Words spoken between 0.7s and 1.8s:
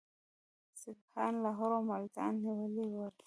سیکهان لاهور